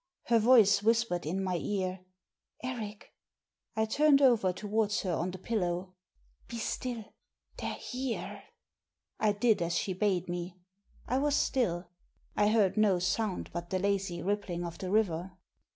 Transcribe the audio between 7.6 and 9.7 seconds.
here." I did